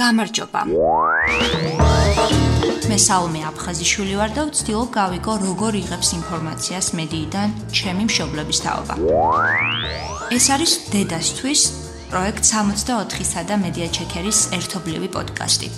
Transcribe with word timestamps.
გამარჯობა. 0.00 0.60
მე 2.90 2.96
საუმე 2.98 3.40
აფხაზიშვილი 3.50 4.14
ვარ 4.18 4.30
და 4.34 4.42
ვცდილობ 4.48 4.88
გავიგო 4.96 5.34
როგორ 5.42 5.76
იღებს 5.80 6.08
ინფორმაციას 6.18 6.86
მედიიდან 6.98 7.48
ჩემი 7.78 8.08
მშობლების 8.10 8.58
თაობა. 8.64 8.94
ეს 10.34 10.44
არის 10.54 10.72
დედასთვის 10.94 11.62
პროექტ 12.10 12.42
64-სა 12.50 13.40
და 13.46 13.54
მედია 13.64 13.88
ჩეკერის 13.94 14.38
ერთობლივი 14.58 15.08
პოდკასტი. 15.14 15.68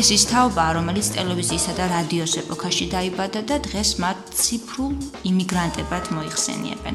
ეს 0.00 0.08
ის 0.16 0.22
თაობა, 0.28 0.64
რომელიც 0.76 1.06
ტელევიზიისა 1.16 1.72
და 1.80 1.84
რადიოს 1.96 2.32
ეპოქაში 2.42 2.86
დაიბადა 2.92 3.40
და 3.48 3.56
დღეს 3.66 3.90
მათ 4.04 4.18
ციფრულ 4.36 4.92
იმიგრანტებად 5.32 6.04
მოიხსენიებენ. 6.16 6.94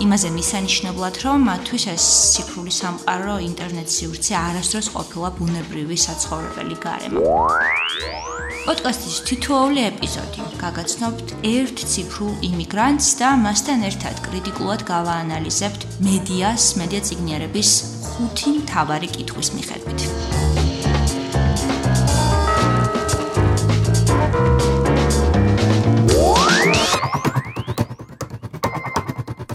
იმაზე 0.00 0.28
მისანიშნებლად, 0.32 1.14
რომ 1.24 1.42
მათთვის 1.44 1.84
ეს 1.92 2.04
ციფრული 2.32 2.72
სამყარო, 2.72 3.34
ინტერნეტ 3.44 3.88
სივრცე 3.92 4.34
არასდროს 4.40 4.88
ყოფილა 4.96 5.28
ბუნებრივი 5.36 5.96
საცხოვრებელი 6.06 6.76
გარემო. 6.84 7.20
პოდკასტის 8.64 9.16
თითოეული 9.28 9.80
ეპიზოდი 9.90 10.40
გაგაცნობთ 10.64 11.28
ერთ 11.52 11.76
ციფრულ 11.92 12.34
იმიგრანტს 12.48 13.08
და 13.20 13.28
მასთან 13.44 13.80
ერთად 13.90 14.16
კრიტიკულად 14.26 14.80
გავაანალიზებთ 14.92 15.80
მედიას, 16.08 16.64
მედია 16.80 17.00
ციგნიერების 17.08 17.70
ხუთი 18.08 18.50
მთავარი 18.60 19.08
კითხვის 19.16 19.48
მიხედვით. 19.56 20.39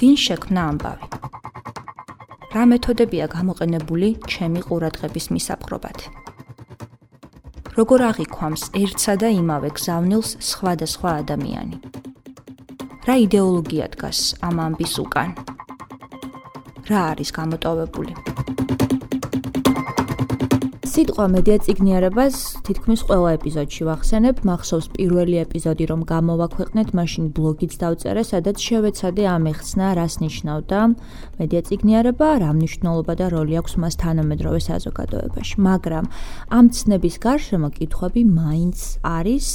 ვინ 0.05 0.17
შექმნა 0.21 0.63
ამბავი? 0.69 1.07
რა 2.53 2.63
მეთოდებია 2.71 3.25
გამოყენებული 3.31 4.09
ჩემი 4.33 4.61
ყურადღების 4.65 5.25
მისაპყრობად? 5.33 6.03
როგორ 7.77 8.03
აღიქვამს 8.09 8.67
ერთსა 8.81 9.15
და 9.23 9.33
იმავე 9.39 9.73
გზავნილს 9.79 10.35
სხვადასხვა 10.51 11.15
ადამიანი? 11.25 11.81
რა 13.09 13.15
იდეოლოგია 13.25 13.87
დგას 13.97 14.21
ამ 14.45 14.61
ამბის 14.67 14.93
უკან? 15.05 15.33
რა 16.85 17.01
არის 17.15 17.33
გამოტოვებული? 17.39 18.54
სიტყვა 20.95 21.25
მედია 21.27 21.57
ციგნიერებას 21.59 22.35
თითქმის 22.63 23.01
ყველა 23.03 23.31
ეპიზოდში 23.35 23.83
ვახსენებ, 23.83 24.37
მახსოვს 24.47 24.85
პირველი 24.95 25.41
ეპიზოდი 25.43 25.85
რომ 25.91 26.01
გამოვაქვეყნეთ, 26.07 26.93
მაშინ 26.95 27.23
ბლოგიც 27.35 27.73
დავწერე, 27.83 28.23
სადაც 28.23 28.63
შევეცადე 28.63 29.23
ამეხსნა, 29.27 29.87
რას 29.99 30.15
ნიშნავდა 30.23 30.79
მედია 31.35 31.61
ციგნიერება, 31.67 32.27
რა 32.39 32.51
მნიშვნელობა 32.55 33.13
და 33.19 33.25
როლი 33.27 33.53
აქვს 33.59 33.73
მას 33.75 33.95
თანამედროვე 33.99 34.59
საზოგადოებაში. 34.71 35.55
მაგრამ 35.67 36.05
ამ 36.55 36.65
ცნების 36.71 37.15
გარშემო 37.27 37.69
კითხვები 37.75 38.21
მაინც 38.31 38.77
არის, 39.03 39.47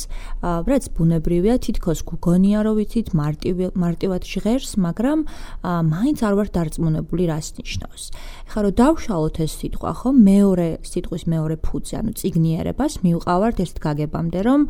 რაც 0.45 0.85
ბუნებრივია, 0.93 1.57
თითქოს 1.65 2.05
გგონია 2.05 2.59
რომ 2.69 2.75
ვიცით 2.85 3.09
მარტივად 3.17 4.23
ჟღერს, 4.29 4.71
მაგრამ 4.77 5.19
მაინც 5.65 6.19
არ 6.21 6.35
ვარ 6.37 6.49
დარწმუნებული 6.53 7.25
რას 7.33 7.49
ნიშნავს. 7.57 8.03
ეხლა 8.45 8.61
რომ 8.61 8.75
დავშალოთ 8.77 9.37
ეს 9.41 9.53
სიტყვა, 9.57 9.91
ხო, 10.05 10.09
მეორე 10.13 10.69
სიტყვის 10.85 11.25
მეორე 11.31 11.57
ფუძე, 11.67 11.95
ანუ 12.01 12.13
ციგნიერებას 12.21 12.93
მივყავართ 13.07 13.57
ერთ 13.65 13.77
გაგებამდე, 13.87 14.41
რომ 14.49 14.61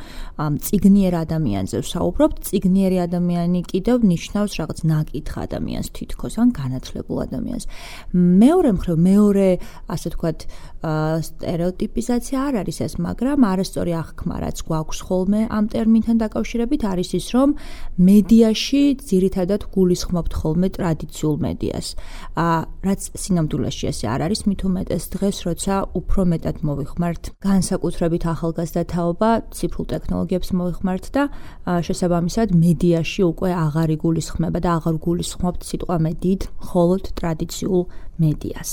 ამ 0.45 0.53
ციგნიერ 0.67 1.15
ადამიანზე 1.25 1.77
ვსაუბრობთ, 1.85 2.37
ციგნიერი 2.49 2.99
ადამიანი 3.07 3.61
კიდევ 3.71 3.97
ნიშნავს 4.13 4.53
რაღაც 4.61 4.79
ნაკითხ 4.93 5.35
ადამიანს 5.47 5.89
თითქოს, 5.97 6.35
ან 6.43 6.49
განათლებულ 6.61 7.19
ადამიანს. 7.27 7.65
მეორე 8.13 8.71
მხრივ, 8.77 8.97
მეორე, 9.11 9.49
ასე 9.89 10.09
ვთქვათ, 10.11 10.39
სტერეოტიპიზაცია 10.81 12.39
არ 12.41 12.55
არის 12.65 12.79
ეს, 12.81 12.93
მაგრამ 13.05 13.45
არასწორი 13.45 13.93
აღქმა 14.01 14.37
რაც 14.41 14.59
გვაქვს 14.65 14.99
ხოლმე 15.05 15.41
ამ 15.53 15.65
ტერმინთან 15.69 16.17
დაკავშირებით 16.25 16.83
არის 16.89 17.11
ის, 17.21 17.27
რომ 17.37 17.49
მედიაში 18.01 18.83
ძირითადად 19.11 19.61
გულისხმობთ 19.77 20.33
ხოლმე 20.41 20.69
ტრადიციულ 20.73 21.37
მედიას. 21.45 21.87
ა 22.33 22.65
რაც 22.81 23.01
სინამდვილეში 23.13 23.85
ესე 23.93 24.07
არ 24.09 24.21
არის, 24.25 24.41
მით 24.49 24.61
უმეტეს 24.65 25.05
დღეს, 25.15 25.37
როცა 25.49 25.75
უფრო 26.01 26.21
მეტად 26.33 26.50
მოვიხმართ 26.67 27.23
განსაკუთრებით 27.47 28.23
ახალგაზრდა 28.35 28.83
თაობა, 28.93 29.31
ციფრულ 29.55 29.87
ტექნოლოგიებს 29.95 30.51
მოვიხმართ 30.59 31.05
და 31.15 31.23
შესაბამისად 31.87 32.49
მედიაში 32.51 33.23
უკვე 33.31 33.51
აღარ 33.67 33.89
იგულისხმება 33.97 34.59
და 34.65 34.71
აღარ 34.79 34.95
გულისხმობთ 35.07 35.61
სიტყვა 35.71 35.97
მედიით, 36.07 36.43
მხოლოდ 36.63 37.03
ტრადიციულ 37.19 37.83
მედიას. 38.19 38.71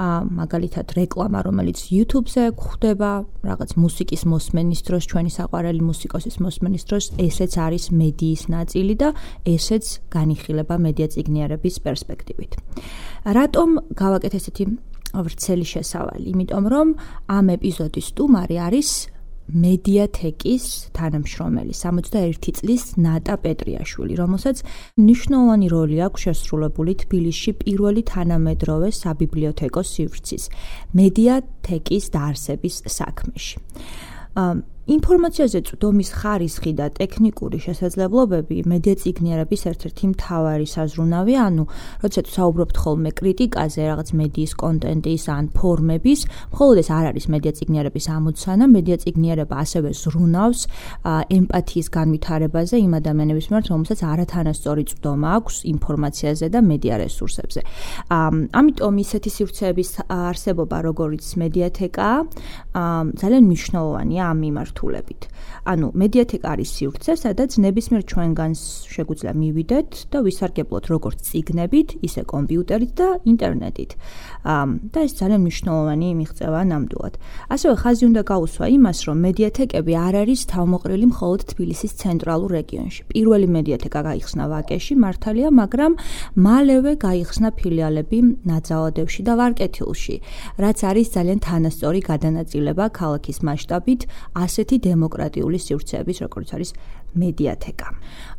ა 0.00 0.24
მაგალითად 0.24 0.96
რეკლამა 0.96 1.44
რომელიც 1.44 1.92
YouTube-ზე 1.92 2.56
გვხვდება, 2.56 3.10
რაღაც 3.44 3.70
მუსიკის 3.76 4.22
მოსმენის 4.32 4.80
დროს, 4.88 5.04
ჩვენი 5.12 5.30
საყვარელი 5.36 5.82
მუსიკოსის 5.84 6.36
მოსმენის 6.40 6.82
დროს, 6.88 7.04
ესეც 7.20 7.52
არის 7.60 7.84
მედიის 7.92 8.42
ნაწილი 8.48 8.94
და 8.96 9.08
ესეც 9.44 9.84
განიხილება 10.08 10.74
მედია 10.80 11.06
ციგნიერების 11.12 11.76
პერსპექტივით. 11.84 12.52
რატომ 13.28 13.68
გავაკეთე 13.92 14.38
ესეთი 14.40 14.64
ვრცელი 15.14 15.66
შესავალი? 15.74 16.26
იმიტომ 16.32 16.64
რომ 16.70 16.88
ამ 17.30 17.46
ეპიზოდის 17.56 18.10
სტუმარი 18.14 18.56
არის 18.66 18.90
მედიათეკის 19.50 20.64
თანამშრომელი 20.94 21.74
61 21.74 22.54
წლის 22.58 22.82
ნატა 23.02 23.34
პეტრიაშვილი, 23.42 24.14
რომელსაც 24.20 24.62
მნიშვნელოვანი 25.00 25.66
როლი 25.74 25.96
აქვს 26.06 26.26
შესრულებული 26.26 26.92
თბილისში 27.02 27.52
პირველი 27.62 28.02
თანამედროვე 28.06 28.88
საბიბლიოთეკო 28.94 29.82
სივრცის 29.90 30.44
მედიათეკის 30.94 32.04
დაარსების 32.14 32.76
საქმეში. 32.86 33.56
ინფორმაციაზე 34.90 35.60
წვდომის 35.68 36.08
ხარისხი 36.18 36.72
და 36.74 36.86
ტექნიკური 36.90 37.58
შესაძლებლობები 37.62 38.56
მედიაციგნიერების 38.72 39.62
ერთ-ერთი 39.70 40.04
მთავარი 40.10 40.66
საზრუნავი, 40.66 41.34
ანუ 41.46 41.64
როცა 42.02 42.20
საუბრობთ 42.34 42.76
ხოლმე 42.82 43.10
კრიტიკაზე, 43.20 43.80
რაღაც 43.86 44.08
მედიის 44.18 44.52
კონტენტის 44.62 45.24
ან 45.30 45.44
ფორმების, 45.54 46.20
მხოლოდ 46.50 46.76
ეს 46.82 46.88
არ 46.90 47.04
არის 47.10 47.26
მედიაციგნიერების 47.34 48.06
ამოცანა, 48.18 48.64
მედიაციგნიერება 48.74 49.54
ასევე 49.62 49.90
ზრუნავს 49.94 50.60
ემპათიის 51.38 51.88
განვითარებაზე 51.94 52.74
იმ 52.82 52.92
ადამიანების 52.98 53.46
მიმართ, 53.46 53.66
რომელსაც 53.70 54.00
არათანასწორი 54.10 54.84
წვდომა 54.90 55.28
აქვს 55.38 55.54
ინფორმაციაზე 55.70 56.46
და 56.50 56.60
მედია 56.66 56.94
რესურსებზე. 57.04 57.60
ამიტომ 58.58 58.94
ისეთი 59.06 59.30
სივრცეების 59.38 59.90
არსებობა, 60.10 60.76
როგორიც 60.88 61.24
მედიათეკა, 61.38 62.10
ძალიან 63.22 63.42
მნიშვნელოვანია 63.46 64.22
ამ 64.34 64.38
მიმართ 64.50 64.78
მიმართულებით. 64.80 65.22
ანუ 65.64 65.86
მედიათეკა 65.92 66.48
არის 66.56 66.70
სივრცე, 66.76 67.12
სადაც 67.20 67.50
ნებისმიერ 67.60 68.02
ჩვენგანს 68.10 68.60
შეგვიძლია 68.88 69.32
მივიდეთ 69.36 69.90
და 70.10 70.18
ვისარგებლოთ 70.24 70.84
როგორც 70.88 71.18
ციგნებით, 71.28 71.88
ისე 72.00 72.22
კომპიუტერით 72.24 72.92
და 72.96 73.08
ინტერნეტით. 73.28 73.90
და 74.40 74.98
ეს 75.04 75.12
ძალიან 75.20 75.40
მნიშვნელოვანი 75.44 76.08
მიღწევა 76.20 76.60
ნამდვილად. 76.72 77.14
ასევე 77.52 77.74
ხაზი 77.82 78.04
უნდა 78.08 78.22
გაუსვა 78.24 78.66
იმას, 78.76 78.98
რომ 79.06 79.16
მედიათეკები 79.26 79.92
არ 80.00 80.14
არის 80.22 80.40
თავმოყრილი 80.48 81.06
მხოლოდ 81.12 81.40
თბილისის 81.50 81.92
ცენტრალურ 82.00 82.50
რეგიონში. 82.58 83.00
პირველი 83.12 83.46
მედიათეკა 83.56 84.00
გაიხსნა 84.08 84.44
ვაკეში, 84.48 84.94
მართალია, 85.04 85.48
მაგრამ 85.60 85.92
მალევე 86.40 86.92
გაიხსნა 87.04 87.48
ფილიალები 87.58 88.18
ნაძალადევში 88.48 89.20
და 89.28 89.32
ვარკეთილში, 89.40 90.16
რაც 90.56 90.78
არის 90.88 91.06
ძალიან 91.16 91.38
თანასწორი 91.44 92.00
გადანაწილება 92.00 92.84
ქალაქის 92.96 93.38
მასშტაბით 93.44 94.00
ასეთი 94.70 94.86
დემოკრატიული 94.86 95.58
სივრცეების, 95.58 96.16
როგორც 96.22 96.48
არის 96.54 96.70
მედიათეკა. 97.18 97.88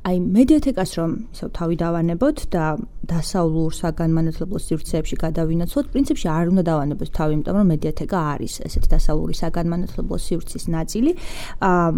აი 0.08 0.16
მედიათეკას 0.31 0.92
რომ 0.96 1.12
ისევ 1.36 1.47
თავი 1.52 1.75
დავანებოთ 1.84 2.38
და 2.56 2.66
დასავლურ 3.03 3.72
საგანმანათლებლო 3.75 4.58
სივრცეებში 4.64 5.16
გადავინაცვლოთ, 5.19 5.86
პრინციპში 5.92 6.28
არ 6.31 6.46
უნდა 6.56 6.64
დავანებოთ 6.72 7.09
თავი, 7.12 7.31
იმიტომ 7.36 7.56
რომ 7.59 7.68
მედიათეკა 7.75 8.19
არის 8.31 8.53
ესეთ 8.68 8.86
დასავლური 8.96 9.36
საგანმანათლებლო 9.44 10.18
სივრცის 10.28 10.63
ნაწილი. 10.72 11.12
აა 11.60 11.89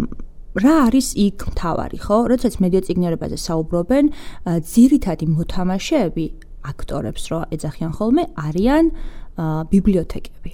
რა 0.54 0.74
არის 0.86 1.06
იქ 1.18 1.38
მთავარი, 1.50 1.98
ხო? 1.98 2.16
როდესაც 2.30 2.54
მედიაციგნიერებაზე 2.62 3.36
საუბრობენ, 3.42 4.04
ძირითადი 4.70 5.26
მოთამაშეები 5.34 6.26
აქტორებს 6.64 7.22
რო 7.30 7.40
ეძახიან 7.54 7.92
ხოლმე 7.98 8.22
არიან 8.38 8.84
ბიბლიოთეკები. 9.36 10.50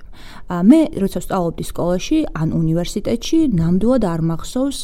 მე 0.51 0.81
როცა 1.03 1.21
სწავლობდი 1.21 1.65
სკოლაში 1.69 2.19
ან 2.35 2.49
უნივერსიტეტში, 2.57 3.39
ნამდვილად 3.61 4.05
არ 4.09 4.21
მახსოვს 4.31 4.79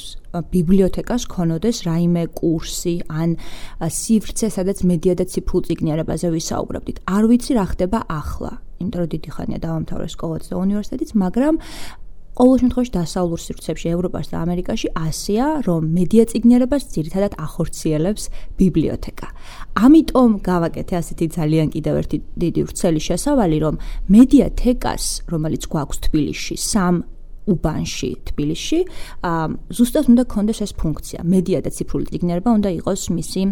ბიბლიოთეკას 0.52 1.22
ქონოდეს 1.32 1.76
რაიმე 1.88 2.25
კურსი 2.37 2.94
ან 3.08 3.37
სივრცე, 3.81 4.46
სადაც 4.52 4.84
მედია 4.84 5.14
და 5.16 5.25
ციფრულ 5.25 5.62
ციგნიერებაზე 5.66 6.28
ვისაუბრებდით. 6.37 6.96
არ 7.08 7.25
ვიცი 7.31 7.52
რა 7.56 7.64
ხდება 7.72 7.98
ახლა. 8.04 8.52
იმიტომ 8.76 9.00
რომ 9.00 9.08
დიდი 9.16 9.31
ხანია 9.32 9.58
დავამთავრე 9.64 10.08
სკოლაც 10.12 10.44
და 10.52 10.54
უნივერსიტეტიც, 10.60 11.10
მაგრამ 11.16 11.54
ყოველ 12.36 12.56
შემთხვევაში 12.60 12.92
დასავლურ 12.92 13.40
სივრცეებში 13.40 13.88
ევროპაში 13.96 14.30
და 14.32 14.38
ამერიკაში 14.44 14.88
ასია, 14.92 15.44
რომ 15.64 15.82
მედია 15.96 16.24
ციგნიერებას 16.30 16.82
ძირითადად 16.92 17.32
ახორციელებს 17.40 18.24
ბიბლიოთეკა. 18.60 19.28
ამიტომ 19.84 20.30
გავაკეთე 20.44 20.94
ასეთი 21.00 21.26
ძალიან 21.32 21.68
კიდევ 21.72 21.94
ერთი 22.00 22.18
დიდი 22.36 22.60
ვრცელი 22.68 23.00
შესავალი, 23.08 23.56
რომ 23.64 23.74
მედიათეკას, 24.12 25.04
რომელიც 25.32 25.62
გვაქვს 25.72 25.98
თბილისში, 26.04 26.54
სამ 26.60 26.94
უბანში 27.46 28.10
თბილისში, 28.28 28.80
ზუსტად 29.76 30.04
უნდა 30.12 30.24
კონდეს 30.28 30.60
ეს 30.66 30.72
ფუნქცია. 30.76 31.20
მედია 31.24 31.58
და 31.64 31.70
ციფრული 31.72 32.06
ციგნიერება 32.12 32.50
უნდა 32.58 32.70
იყოს 32.84 33.02
მისი 33.16 33.42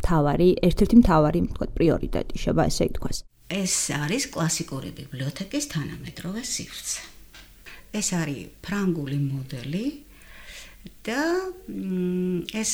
მთავარი, 0.00 0.48
ერთ-ერთი 0.68 0.96
მთავარი, 1.02 1.38
თქვა, 1.54 1.66
პრიორიტეტი, 1.76 2.34
შევა 2.40 2.62
ესე 2.70 2.84
ითქვას. 2.88 3.16
ეს 3.50 3.74
არის 3.90 4.24
კლასიკური 4.30 4.90
ბიბლიოთეკის 4.94 5.64
თანამედროვე 5.74 6.40
სივრცე. 6.54 7.19
ეს 7.96 8.12
არის 8.14 8.50
ფრანგული 8.64 9.18
მოდელი 9.18 9.86
და 11.04 11.22
ეს 12.60 12.72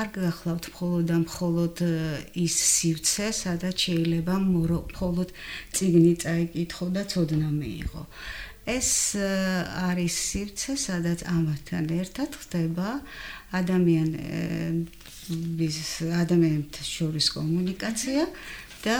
არ 0.00 0.08
გახლავთ 0.16 0.64
მხოლოდ 0.72 1.08
მხოლოდ 1.24 1.76
ის 2.44 2.54
სივრცე, 2.74 3.26
სადაც 3.38 3.76
შეიძლება 3.86 4.34
მხოლოდ 4.48 5.28
ციგნი 5.76 6.14
წაიკითხო 6.24 6.86
და 6.96 7.02
ცოდნა 7.12 7.48
მიიღო. 7.60 8.02
ეს 8.68 9.16
არის 9.88 10.14
სივრცე, 10.28 10.72
სადაც 10.76 11.18
ამათთან 11.24 11.84
ერთად 12.02 12.30
ხდება 12.40 12.88
ადამიანების 13.60 15.78
ადამიანთა 16.22 16.82
შორის 16.84 17.26
კომუნიკაცია 17.36 18.22
და 18.84 18.98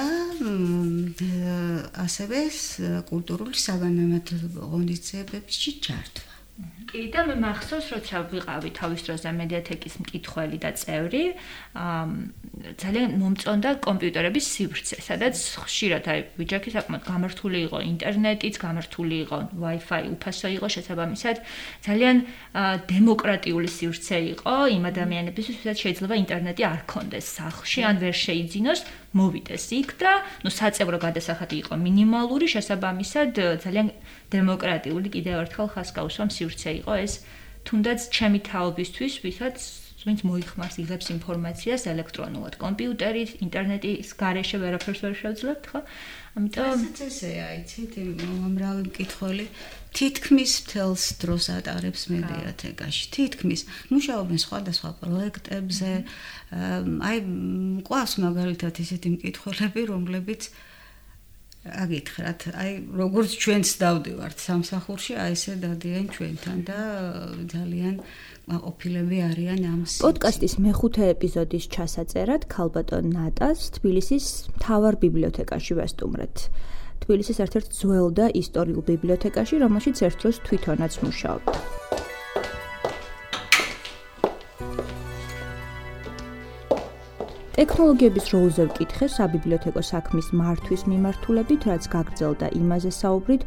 ასევე 2.07 2.41
კულტურული 3.11 3.59
საგანმანათლებლო 3.67 4.73
ღონისძიებებში 4.73 5.71
ჩართვა. 5.87 6.39
კი 6.89 7.03
და 7.13 7.23
მე 7.29 7.35
მახსოვს 7.45 7.89
როცა 7.95 8.21
ვიყავი 8.33 8.71
თავის 8.75 9.03
დროზე 9.07 9.31
მედიათეკის 9.39 9.95
მკითხველი 10.03 10.59
და 10.63 10.71
წევრი 10.81 11.23
ძალიან 12.83 13.11
მომწონდა 13.21 13.71
კომპიუტერების 13.85 14.47
სივრცე 14.57 14.97
სადაც 15.05 15.37
ხშირად 15.69 16.09
აი 16.09 16.21
ვიჯაკი 16.41 16.71
საკმაოდ 16.75 17.05
გამართული 17.11 17.59
იყო 17.69 17.79
ინტერნეტიც 17.93 18.55
გამართული 18.65 19.17
იყო 19.29 19.39
Wi-Fi 19.63 20.03
უფასო 20.17 20.49
იყო 20.57 20.67
შესაბამისად 20.75 21.37
ძალიან 21.87 22.17
დემოკრატიული 22.91 23.69
სივრცე 23.79 24.19
იყო 24.33 24.57
იმ 24.79 24.85
ადამიანებისთვის 24.93 25.57
ვისაც 25.61 25.77
შეიძლება 25.85 26.15
ინტერნეტი 26.25 26.63
არ 26.73 26.81
ქონდეს 26.89 27.27
სახლში 27.39 27.81
ან 27.85 28.03
ვერ 28.03 28.17
შეიძინოს 28.27 28.81
მოვიდეს 29.17 29.65
იქ 29.73 29.91
და 30.03 30.13
ნუ 30.45 30.51
საწევრო 30.53 30.99
გადასახადი 31.01 31.57
იყო 31.65 31.75
მინიმალური 31.81 32.47
შესაბამისად 32.55 33.33
ძალიან 33.65 33.89
დემოკრატიული 34.35 35.09
კიდევ 35.17 35.37
ერთხელ 35.49 35.69
ხასკაუსვამ 35.75 36.31
სივრცე 36.37 36.71
იყო 36.85 36.95
ეს. 37.05 37.15
თუნდაც 37.65 38.01
ჩემი 38.17 38.41
თაობისთვის 38.49 39.15
ვისაც 39.25 39.57
ვინც 40.09 40.21
მოიხმარს 40.25 40.77
იღებს 40.85 41.07
ინფორმაციას 41.17 41.83
ელექტრონულად. 41.93 42.55
კომპიუტერით 42.63 43.31
ინტერნეტის 43.45 44.09
გარეშე 44.21 44.57
ვერაფერს 44.63 45.01
ვერ 45.05 45.15
შეძლებ 45.23 45.61
ხო? 45.69 45.81
ამიტომ 46.39 46.79
ესეა 47.09 47.47
იცით 47.61 47.93
ამრავი 48.47 48.83
მკითხველი 48.89 49.47
თითქმის 49.97 50.53
თელს 50.69 51.05
დროს 51.23 51.45
ატარებს 51.59 52.03
მედიათეკაში 52.13 53.05
თითქმის. 53.15 53.61
მუშაობენ 53.93 54.39
სხვადასხვა 54.45 54.91
პროექტებზე. 55.03 55.91
აი 57.09 57.17
ყვავს 57.89 58.13
მაგალითად 58.25 58.75
ისეთი 58.85 59.09
მკითხველები 59.17 59.83
რომლებიც 59.93 60.43
აგითხრათ, 61.69 62.41
აი 62.55 62.71
როგორც 62.97 63.31
ჩვენც 63.43 63.69
დავდივართ 63.83 64.39
სამსახურში, 64.41 65.13
აი 65.21 65.33
ესე 65.37 65.55
დადიან 65.61 66.07
ჩვენთან 66.15 66.59
და 66.65 66.81
ძალიან 67.53 67.97
ყოფილები 68.49 69.19
არიან 69.29 69.61
ამ 69.69 69.81
პოდკასტის 69.85 70.55
მეხუთე 70.65 71.05
ეპიზოდის 71.13 71.65
ჩასაწერად 71.75 72.49
ქალბატონ 72.49 73.13
ნატას 73.13 73.69
თბილისის 73.77 74.27
მთავარ 74.57 74.95
ბიბლიოთეკაში 75.05 75.73
ვესტუმრეთ. 75.77 76.37
თბილისის 77.03 77.39
ერთ-ერთ 77.45 77.69
ძველ 77.81 78.09
და 78.19 78.27
ისტორიულ 78.43 78.83
ბიბლიოთეკაში, 78.93 79.55
რომელშიც 79.65 79.97
ერთ 80.09 80.17
დროს 80.23 80.37
თვითონაც 80.47 80.93
მუშაობდა. 81.05 81.59
ტექნოლოგიების 87.59 88.27
როლზე 88.31 88.65
ვკითხე 88.71 89.07
საბიბლიოთეკო 89.11 89.83
საქმის 89.83 90.29
მართვის 90.41 90.83
მიმართულებით, 90.91 91.65
რაც 91.67 91.85
გაგრძელდა 91.91 92.47
იმაზე 92.55 92.91
საუბრით, 92.95 93.43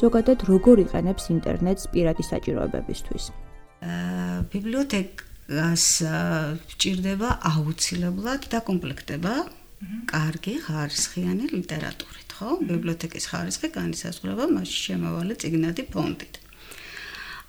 ზოგადად 0.00 0.44
როგორ 0.50 0.76
იყენებს 0.84 1.24
ინტერნეტს 1.34 1.84
პირადი 1.94 2.24
საჭიროებებისთვის. 2.28 3.24
აა 3.88 4.36
ბიბლიოთეკას 4.52 5.86
ჭირდება 6.80 7.28
აუცილებლად 7.50 8.42
დაკომპლექტება 8.52 9.34
კარგი 10.12 10.54
ხარისხიანი 10.64 11.44
ლიტერატურით, 11.56 12.23
ხო? 12.34 12.58
ბიბლიოთეკის 12.66 13.28
ხარისხი 13.30 13.68
განისაზღვრება 13.74 14.46
მასში 14.50 14.78
შემავალი 14.88 15.34
წიგნადი 15.42 15.82
ფონდით. 15.94 16.38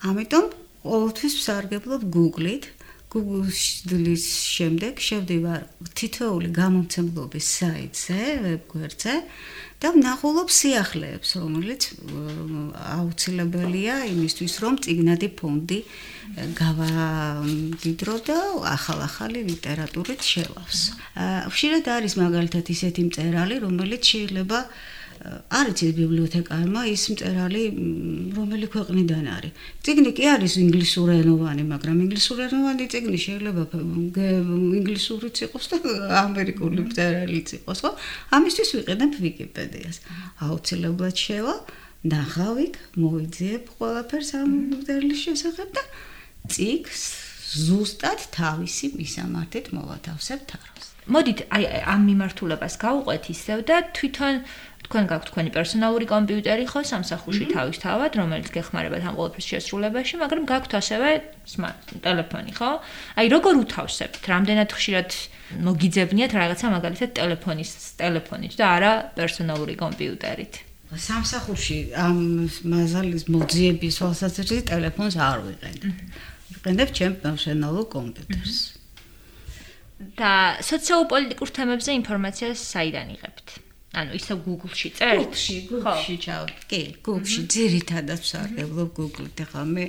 ამიტომ 0.06 0.46
ყოველთვის 0.86 1.34
ვსარგებლობ 1.40 2.02
Google-ით 2.14 2.66
Google-ის 3.12 4.26
შემდეგ 4.56 5.00
შევდივარ 5.00 5.62
თითოეული 5.96 6.50
გამომცემლობის 6.56 7.48
საიტზე, 7.60 8.20
ვებგვერდზე 8.46 9.14
და 9.80 9.92
ვნახულობ 9.96 10.50
სიახლეებს, 10.52 11.30
რომელიც 11.40 11.82
აუცილებელია 12.96 13.96
იმისთვის, 14.12 14.54
რომ 14.64 14.74
ციგნადი 14.84 15.30
ფონდი 15.40 15.80
გავამდიდრო 16.60 18.16
და 18.28 18.38
ახალ-ახალი 18.74 19.40
ლიტერატურით 19.52 20.22
შევავსო. 20.26 20.92
ხშირად 21.54 21.86
არის 21.96 22.14
მაგალითად 22.20 22.66
ისეთი 22.76 23.02
მწერალი, 23.12 23.56
რომელიც 23.64 24.02
შეიძლება 24.16 24.60
არის 25.50 25.80
ეს 25.86 25.94
ბიბლიოთეკარმა 26.00 26.82
ის 26.92 27.04
მწერალი 27.14 27.64
რომელი 28.38 28.68
ქვეყნიდან 28.76 29.26
არის. 29.36 29.52
ციგნი 29.86 30.12
კი 30.18 30.26
არის 30.36 30.54
ინგლისურენოვანი, 30.66 31.64
მაგრამ 31.74 31.98
ინგლისურენოვანი 32.06 32.84
ციგნი 32.94 33.20
შეიძლება 33.26 33.64
ინგლისურიც 34.80 35.36
იყოს 35.48 35.66
და 35.72 35.78
ამერიკული 36.26 36.80
მწერალიც 36.90 37.48
იყოს, 37.60 37.80
ხო? 37.84 37.92
ამისთვის 38.38 38.70
ვიყენებ 38.78 39.12
ვიკიპედიას. 39.26 39.98
აუცილებლად 40.46 41.16
შევა, 41.26 41.56
ნახავიქ, 42.06 42.76
მოიძიებ 43.02 43.64
ყველაფერს 43.78 44.30
ამ 44.38 44.50
მწერლის 44.78 45.20
შესახებ 45.26 45.70
და 45.74 45.84
ციგს 46.54 47.02
ზუსტად 47.66 48.20
თავისი 48.36 48.86
მისამართით 49.00 49.66
მოვათავსებ 49.74 50.40
თაროს. 50.50 50.88
მოდით 51.06 51.40
აი 51.54 51.66
ამ 51.94 52.02
მიმართულებას 52.10 52.76
გავუყვეთ 52.82 53.24
ისევ 53.34 53.60
და 53.70 53.76
თვითონ 53.94 54.36
თქვენ 54.86 55.06
გაქვთ 55.10 55.28
თქვენი 55.34 55.52
პერსონალური 55.56 56.06
კომპიუტერი 56.10 56.66
ხო 56.70 56.82
სამსახურში 56.86 57.46
თავისთავად, 57.52 58.12
რომელიც 58.22 58.50
გეხმარებათ 58.54 59.02
ამ 59.10 59.16
ყოველთვის 59.18 59.46
შესრულებაში, 59.52 60.14
მაგრამ 60.22 60.44
გაქვთ 60.52 60.72
ასევე 60.80 61.10
ტელეფონი, 62.06 62.52
ხო? 62.54 62.70
აი 63.18 63.26
როგორ 63.34 63.54
უთავსებთ? 63.66 64.22
რამდენად 64.30 64.70
ხშირად 64.78 65.10
მოგიძებნიათ 65.66 66.32
რაღაცა 66.38 66.66
მაგალითად 66.78 67.10
ტელეფონის 67.18 67.72
ტელეფონით 67.98 68.54
და 68.62 68.66
არა 68.78 68.94
პერსონალური 69.18 69.76
კომპიუტერით? 69.82 70.54
სამსახურში 70.94 71.78
ამ 71.98 72.18
მაზალის 72.72 73.26
მოძიების 73.34 73.94
თვალსაზრისით 74.00 74.70
ტელეფონს 74.70 75.16
არ 75.18 75.40
ვიყენებ. 75.50 75.84
ვიყენებ 76.56 76.90
ჩემ 76.98 77.14
პერსონალურ 77.26 77.86
კომპიუტერს. 77.90 78.58
და 80.20 80.60
სოციალურ-პოლიტიკურ 80.60 81.50
თემებზე 81.56 81.92
ინფორმაციას 82.00 82.60
საიდან 82.60 83.08
იღებთ? 83.16 83.65
ანუ 83.96 84.12
ისე 84.20 84.34
Google-ში 84.46 84.90
წერთ? 85.00 85.20
Google-ში, 85.24 85.58
Google-ში 85.72 86.16
ჩავ. 86.26 86.44
კი, 86.72 86.82
Google-ში 87.06 87.42
ძირითადად 87.56 88.20
ვსარგებლობ 88.26 88.90
Google-ით. 89.00 89.40
ახლა 89.46 89.64
მე 89.72 89.86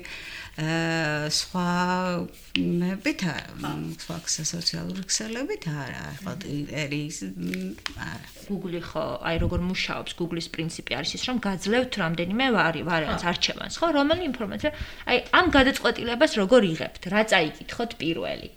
აა 0.56 1.28
სხვა 1.36 1.70
მებით 2.56 3.22
სხვა 4.00 4.16
სოციალური 4.24 5.02
ქსელებით 5.04 5.68
არა, 5.68 6.04
ახლა 6.16 6.32
ერის 6.82 7.18
არა. 7.28 8.26
Google-ი 8.48 8.80
ხო, 8.80 9.04
აი 9.20 9.36
როგორ 9.44 9.60
მუშაობს 9.68 10.16
Google-ის 10.16 10.48
პრინციპი 10.56 10.96
არის 10.96 11.12
ის, 11.20 11.28
რომ 11.28 11.44
გაძლევთ 11.44 11.92
რამდენიმე 12.00 12.46
ვარი, 12.56 12.80
ვარიანტს 12.88 13.28
არჩევანს, 13.36 13.76
ხო? 13.76 13.86
რომელი 14.00 14.24
ინფორმაცია? 14.32 14.70
აი 15.12 15.16
ამ 15.36 15.46
გადაწყვეტილებას 15.52 16.32
როგორ 16.40 16.62
იღებთ? 16.72 17.02
რა 17.12 17.22
წაიკითხოთ 17.36 18.00
პირველი? 18.00 18.48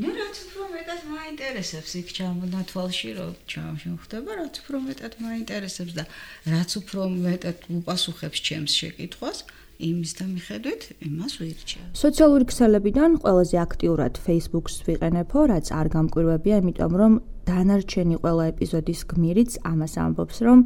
მე 0.00 0.10
რაც 0.16 0.36
უფრო 0.46 0.66
მეტად 0.74 1.00
მაინტერესებს 1.12 1.92
იქ 2.00 2.12
ჩამონათვალში 2.18 3.10
რომ 3.20 3.32
ჩამოხდება 3.52 4.30
რაც 4.40 4.54
უფრო 4.62 4.76
მეტად 4.88 5.12
მაინტერესებს 5.24 5.92
და 5.98 6.04
რაც 6.52 6.70
უფრო 6.80 7.00
მეტად 7.14 7.58
უპასუხებს 7.78 8.38
ჩემს 8.48 8.72
შეკითხვას 8.80 9.38
იმის 9.80 10.12
და 10.18 10.24
მიხედვით 10.28 10.82
იმას 11.08 11.32
ვირჩევ. 11.40 11.84
სოციალური 11.96 12.44
ქსელებიდან 12.52 13.10
ყველაზე 13.24 13.56
აქტიურად 13.64 14.12
Facebook-ს 14.26 14.74
ვიყენებო, 14.88 15.38
რაც 15.52 15.66
არ 15.80 15.86
გამკვირვებია, 15.96 16.56
იმიტომ 16.60 16.92
რომ 17.00 17.12
დანარჩენი 17.50 18.16
ყველა 18.22 18.44
ეპიზოდის 18.52 19.00
გმირიც 19.10 19.50
ამას 19.66 19.94
ამბობს, 20.04 20.36
რომ 20.46 20.58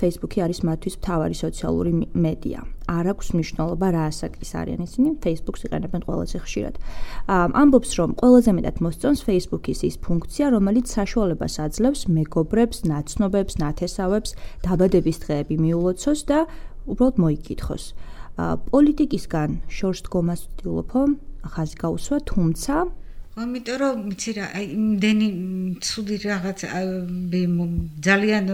Facebook-ი 0.00 0.38
არის 0.44 0.60
მათთვის 0.64 0.94
მთავარი 1.00 1.36
სოციალური 1.44 1.92
მედია. 2.16 2.60
არ 2.88 3.04
აქვს 3.12 3.28
მნიშვნელობა 3.36 3.86
რა 3.94 4.02
ასაკის 4.10 4.50
არიან 4.60 4.80
ისინი, 4.88 5.08
Facebook-ს 5.24 5.62
იყენებენ 5.68 6.02
ყველაზე 6.08 6.38
ხშირად. 6.44 6.74
ამბობს, 7.60 7.90
რომ 8.00 8.10
ყველაზე 8.20 8.50
მეტად 8.56 8.76
მოსწონს 8.84 9.20
Facebook-ის 9.28 9.80
ის 9.88 9.96
ფუნქცია, 10.04 10.46
რომელიც 10.56 10.86
საშუალებას 10.96 11.54
აძლევს 11.64 12.00
მეგობრებს, 12.16 12.76
ნაცნობებს, 12.90 13.52
ნათესავებს 13.62 14.30
დაბადების 14.64 15.16
დღეები 15.22 15.54
მიულოცოს 15.64 16.20
და 16.30 16.38
უბრალოდ 16.90 17.16
მოიკითხოს. 17.20 17.84
პოლიტიკისგან 18.72 19.50
შორს 19.68 20.00
დგომას 20.08 20.40
ვთილობო, 20.48 21.00
ხაზი 21.52 21.76
გაუსვა, 21.82 22.16
თუმცა 22.30 22.74
ამიტომ 23.40 23.76
რომ 23.80 23.98
იცი 24.14 24.30
რა, 24.36 24.46
აი 24.58 24.66
იმდენი 24.76 25.28
ცუდი 25.86 26.16
რაღაც 26.26 26.60
ძალიან 28.06 28.46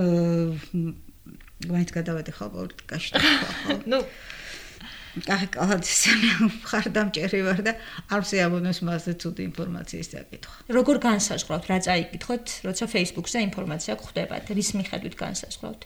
მაინც 1.67 1.91
გადავედი 1.97 2.33
ხო 2.37 2.47
პოლიტიკაში 2.55 3.11
ხო? 3.17 3.77
ნუ 3.91 3.99
აი 5.37 5.47
კალათისები 5.49 6.29
ხარდამჭერი 6.69 7.41
ვარ 7.49 7.61
და 7.65 7.73
არ 8.13 8.23
შეაბონოს 8.31 8.79
მასზე 8.85 9.13
ცუდი 9.23 9.43
ინფორმაციის 9.49 10.09
დაკითხვა. 10.13 10.57
როგორ 10.77 10.97
განსაზღვრავთ 11.09 11.65
რა 11.73 11.79
წაიკითხოთ, 11.89 12.45
როცა 12.69 12.85
Facebook-ზე 12.95 13.39
ინფორმაცია 13.49 13.93
გხვდებათ, 13.97 14.45
რის 14.53 14.71
მიხედვით 14.77 15.15
განსაზღვრავთ? 15.17 15.81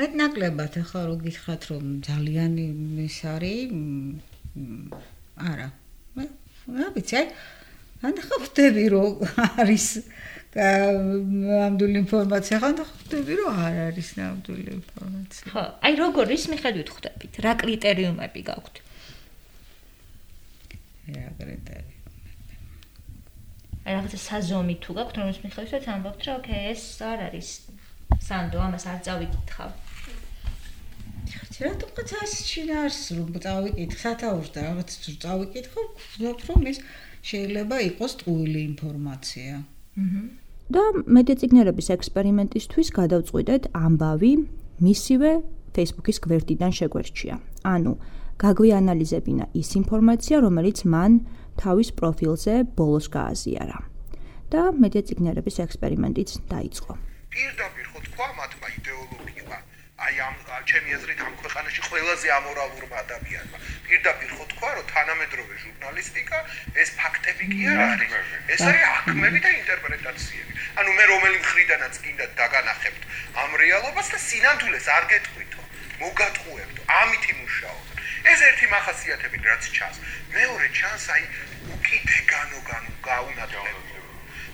მეტნაკლებად 0.00 0.76
ახლა 0.80 1.00
რო 1.04 1.16
გითხრათ 1.20 1.62
რომ 1.68 1.84
ძალიან 2.06 2.52
ის 3.04 3.16
არის 3.28 3.72
არა 5.36 5.68
მე 6.16 6.24
რა 6.78 6.86
ვიცი 6.96 7.16
აი 7.20 7.26
ან 8.02 8.18
ხო 8.26 8.36
ხდები 8.44 8.84
რომ 8.94 9.10
არის 9.62 9.86
ნამდვილი 10.52 11.96
ინფორმაცია 12.02 12.56
ხან 12.62 12.74
და 12.80 12.84
ხვდები 12.90 13.32
რომ 13.40 13.60
არ 13.66 13.76
არის 13.88 14.08
ნამდვილი 14.20 14.70
ინფორმაცია. 14.80 15.44
ხო, 15.52 15.64
აი 15.86 15.92
როგორ 16.02 16.26
ის 16.36 16.44
მიხედვით 16.52 16.88
ხვდებით? 16.92 17.32
რა 17.46 17.52
კრიტერიუმები 17.62 18.40
გაქვთ? 18.50 18.74
რა 21.14 21.26
კრიტერიუმები? 21.40 21.92
აი 23.82 23.94
რაღაცა 23.98 24.18
საზომი 24.22 24.74
თუ 24.82 24.94
გაქვთ, 24.98 25.16
რომ 25.18 25.30
ის 25.32 25.38
მიხედვითაც 25.42 25.86
ამბობთ, 25.90 26.20
რომ 26.26 26.36
ოკეი, 26.38 26.60
ეს 26.70 26.82
არ 27.02 27.18
არის 27.26 27.48
სანდო, 28.26 28.58
ამას 28.62 28.84
არ 28.92 28.98
წავიკითხავ. 29.06 29.70
რა 31.32 31.72
თქმა 31.80 31.90
უნდა, 32.02 32.20
ეს 32.26 32.34
შინაარს 32.50 33.00
რომ 33.18 33.28
წავიკითხ, 33.46 33.98
სათაურს 34.04 34.50
და 34.54 34.60
რაღაც 34.68 34.90
წავიკითხო, 35.24 35.80
ვთქვათ, 35.98 36.40
რომ 36.50 36.62
ეს 36.70 36.78
შეიძლება 37.22 37.76
იყოს 37.88 38.12
ტყუილი 38.20 38.60
ინფორმაცია. 38.70 39.54
აჰა. 40.02 40.22
და 40.72 40.82
მედიციკლერების 41.16 41.88
ექსპერიმენტისთვის 41.96 42.88
გადავწყვიტეთ 42.98 43.62
ამბავი 43.76 44.32
მისივე 44.86 45.30
Facebook-ის 45.76 46.18
გვერდიდან 46.26 46.72
შეგვერჩია. 46.78 47.34
ანუ 47.74 47.92
გაგვიანალიზებინა 48.42 49.44
ის 49.60 49.68
ინფორმაცია, 49.80 50.36
რომელიც 50.46 50.78
მან 50.92 51.12
თავის 51.60 51.88
პროფილზე 51.98 52.54
ბოლოს 52.76 53.06
გააზიარა. 53.16 53.78
და 54.52 54.62
მედიციკლერების 54.82 55.56
ექსპერიმენტიც 55.64 56.30
დაიწყო. 56.52 56.92
პირდაპირ 57.32 57.86
ხო 57.92 57.98
თქვა 58.06 58.26
მათმა 58.38 58.68
იდეოლოგიებმა 58.78 59.31
აი 60.02 60.16
ამ 60.26 60.34
ჩემი 60.70 60.94
აზრით 60.96 61.20
ამ 61.26 61.34
ქვეყანაში 61.42 61.80
ყველაზე 61.88 62.28
ამორალურმა 62.38 62.96
ადამიანმა. 63.04 63.58
პირდაპირ 63.86 64.30
ხო 64.36 64.44
თქვა 64.52 64.70
რომ 64.76 64.86
თანამედროვე 64.94 65.54
ჟურნალისტიკა 65.64 66.38
ეს 66.82 66.90
ფაქტები 66.98 67.44
კი 67.52 67.60
არ 67.72 67.78
არის. 67.86 68.16
ეს 68.54 68.60
არის 68.68 68.84
აღქმები 68.94 69.38
და 69.44 69.50
ინტერპრეტაციები. 69.60 70.52
ანუ 70.80 70.90
მე 70.98 71.04
რომელი 71.12 71.38
მხრიდანაც 71.44 71.94
კიდე 72.04 72.26
დაგანახებთ 72.40 73.02
ამ 73.44 73.50
რეალობას 73.62 74.08
და 74.14 74.18
სინამდვილეს 74.26 74.86
არ 74.96 75.04
გეტყვითო 75.12 75.62
მოგატყუებთ 76.02 76.76
ამით 77.00 77.24
იმუშაობთ 77.34 77.88
ეს 78.32 78.40
ერთი 78.48 78.66
მახასიათები 78.74 79.38
რაც 79.46 79.64
ჩანს. 79.76 79.96
მეორე 80.34 80.68
ჩანს 80.78 81.04
აი 81.14 81.22
უკიდეგანო 81.78 82.58
განუ 82.70 82.92
გაუნათლებელი 83.08 83.91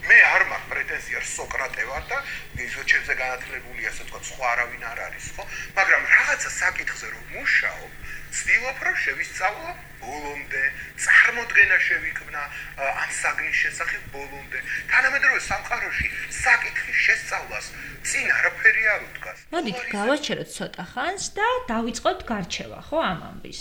მე 0.08 0.18
არ 0.34 0.42
მაქვს 0.50 0.68
პრეტენზია 0.72 1.20
სოკრატე 1.36 1.84
ვარ 1.88 2.04
და 2.10 2.18
მიზოჩებზე 2.58 3.14
განათლებული 3.22 3.88
ასე 3.90 4.02
თქვა 4.08 4.20
სხვა 4.28 4.46
არავინ 4.52 4.82
არ 4.92 4.98
არის 5.08 5.26
ხო? 5.36 5.44
მაგრამ 5.78 6.02
რაღაცა 6.14 6.50
საკითხზე 6.58 7.06
რომ 7.12 7.24
მუშაობ 7.36 7.92
ვცდილობ 8.28 8.78
რომ 8.86 8.96
შევისწავლო 9.04 9.70
ბოლომდე 10.00 10.62
წარმოდგენა 11.04 11.78
შევიქმნა 11.88 12.42
ამ 12.88 13.10
საგნის 13.20 13.56
შესახებ 13.62 14.02
ბოლომდე. 14.14 14.58
თანამედროვე 14.92 15.40
სამყაროში 15.48 16.06
საკითხის 16.40 16.98
შესწავლას 17.06 17.66
წინ 18.08 18.28
არაფერი 18.38 18.84
არ 18.94 19.00
უდგას. 19.08 19.38
მოდით 19.52 19.80
გავაჩეროთ 19.96 20.50
ცოტა 20.56 20.84
ხანს 20.92 21.24
და 21.36 21.48
დავიწყოთ 21.72 22.20
გარჩევა 22.30 22.80
ხო 22.88 22.98
ამ 23.12 23.20
ამბის. 23.32 23.60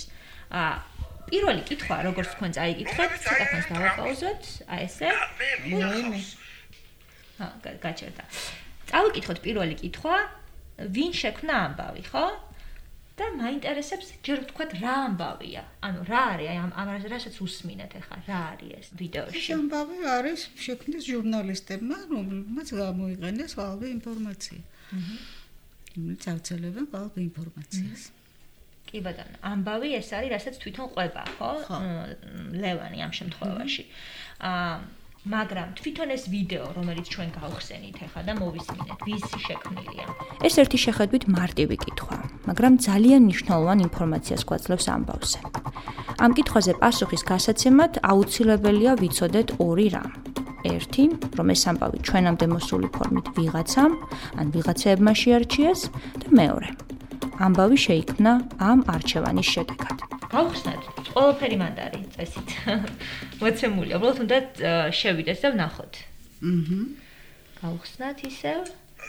ა 0.51 0.63
პირველი 1.29 1.61
კითხვა 1.67 1.95
როგორც 2.07 2.29
თქვენ 2.35 2.51
წაიკითხეთ 2.57 3.11
ცოტა 3.23 3.45
ხანს 3.51 3.67
დავაპაუზოთ 3.71 4.43
აი 4.73 4.81
ესე. 4.87 5.09
მე 5.67 6.19
ჰა 7.37 7.47
გაჩერდა. 7.83 8.23
წავიკითხოთ 8.89 9.37
პირველი 9.45 9.75
კითხვა. 9.83 10.17
ვინ 10.95 11.11
შექმნა 11.21 11.53
ამბავი 11.67 12.03
ხო? 12.11 12.25
და 13.17 13.27
მაინტერესებს 13.33 14.09
ჯერ 14.21 14.43
ვთქვათ 14.45 14.71
რა 14.77 14.93
ამბავია? 15.09 15.63
ანუ 15.81 16.01
რა 16.05 16.21
არის 16.37 16.49
აი 16.53 16.57
ამ 16.63 16.71
ამ 16.77 16.89
რასაც 17.13 17.35
უსმინეთ 17.41 17.91
ახლა 17.97 18.17
რა 18.29 18.39
არის 18.53 18.73
ეს 18.77 18.87
ვიდეოში? 18.99 19.41
ეს 19.41 19.47
ამბავი 19.57 19.97
არის 20.17 20.41
შექმნეს 20.65 21.03
ჟურნალისტებმა 21.13 21.97
რომელმაც 22.13 22.67
გამოიყენეს 22.77 23.51
ყალბი 23.57 23.87
ინფორმაცია. 23.97 24.61
აჰა 24.97 25.17
რომელიც 25.97 26.23
აღწელებენ 26.31 26.85
ყალბი 26.93 27.19
ინფორმაციას 27.29 28.01
კი 28.89 29.03
ბატონო 29.05 29.41
ამბავი 29.51 29.89
ეს 29.99 30.09
არის 30.17 30.33
რასაც 30.35 30.55
თვითონ 30.63 30.87
ყვება 30.93 31.23
ხო 31.37 31.51
ლევანი 32.63 33.03
ამ 33.05 33.11
შემთხვევაში 33.19 33.83
აა 34.51 34.71
მაგრამ 35.27 35.69
თვითონ 35.75 36.09
ეს 36.15 36.23
ვიდეო, 36.31 36.65
რომელიც 36.77 37.07
ჩვენ 37.11 37.29
გავხსენით 37.35 37.97
ახლა 38.05 38.21
და 38.27 38.33
მოვისმინეთ, 38.39 38.99
ვისი 39.07 39.39
შექმნილია? 39.43 40.05
ეს 40.47 40.55
ერთი 40.61 40.77
შეხედვით 40.85 41.23
მარტივი 41.35 41.77
კითხვა, 41.83 42.17
მაგრამ 42.47 42.73
ძალიან 42.87 43.21
მნიშვნელოვან 43.27 43.79
ინფორმაციას 43.87 44.41
გვაძლევს 44.47 44.87
ამბავზე. 44.95 45.39
ამ 46.23 46.31
კითხვაზე 46.37 46.73
პასუხის 46.79 47.23
გასაცემად 47.27 47.91
აუცილებელია 48.11 48.91
ვიცოდეთ 49.03 49.47
ორი 49.67 49.87
რამ. 49.95 50.11
ერთი, 50.67 51.03
რომ 51.37 51.47
ეს 51.53 51.63
ამბავი 51.71 51.97
ჩვენამდე 52.07 52.45
მოსული 52.55 52.87
ფორმით 52.95 53.27
ვიღაცამ, 53.35 53.91
ან 54.39 54.45
ვიღაცებმა 54.55 55.13
შეარჩიეს 55.21 55.81
და 56.23 56.27
მეორე, 56.39 56.69
ამბავი 57.37 57.77
შეიქმნა 57.77 58.31
ამ 58.57 58.79
არჩევანის 58.93 59.47
შედეგად. 59.55 59.97
გავხსნათ, 60.31 60.81
ყველაფერი 61.13 61.57
მანდარი 61.61 62.01
წესით. 62.15 62.49
მოცემული, 63.41 63.91
უბრალოდ 63.97 64.19
უნდა 64.25 64.37
შევიდეს 64.99 65.39
და 65.45 65.49
ვნახოთ. 65.53 65.93
აჰა. 66.51 66.79
გავხსნათ 67.61 68.17
ისევ. 68.27 68.61